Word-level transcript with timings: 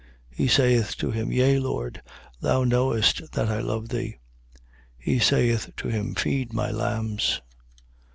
He 0.31 0.47
saith 0.47 0.97
to 0.97 1.11
him: 1.11 1.31
Yea, 1.31 1.59
Lord, 1.59 2.01
thou 2.39 2.63
knowest 2.63 3.33
that 3.33 3.49
I 3.49 3.59
love 3.59 3.89
thee. 3.89 4.17
He 4.97 5.19
saith 5.19 5.69
to 5.77 5.89
him: 5.89 6.15
Feed 6.15 6.53
my 6.53 6.71
lambs. 6.71 7.39